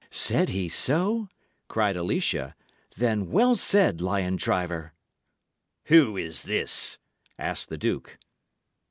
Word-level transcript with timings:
"Said 0.09 0.49
he 0.49 0.67
so?" 0.67 1.27
cried 1.67 1.95
Alicia. 1.95 2.55
"Then 2.97 3.29
well 3.29 3.55
said, 3.55 4.01
lion 4.01 4.35
driver!" 4.35 4.93
"Who 5.85 6.17
is 6.17 6.41
this?" 6.41 6.97
asked 7.37 7.69
the 7.69 7.77
duke. 7.77 8.17